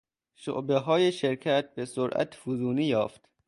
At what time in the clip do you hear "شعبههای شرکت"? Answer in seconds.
0.35-1.75